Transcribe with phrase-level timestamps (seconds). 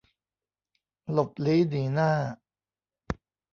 [1.11, 2.11] หลบลี้หนีหน้า